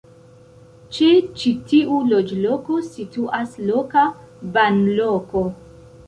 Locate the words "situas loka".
2.85-4.05